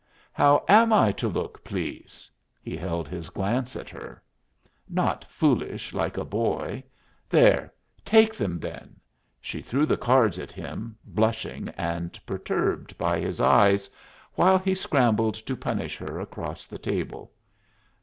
[0.33, 2.27] "How am I to look, please?"
[2.59, 4.23] He held his glance on her.
[4.89, 6.83] "Not foolish like a boy.
[7.29, 7.71] There,
[8.03, 8.95] take them, then!"
[9.39, 13.91] She threw the cards at him, blushing and perturbed by his eyes,
[14.33, 17.31] while he scrambled to punish her across the table.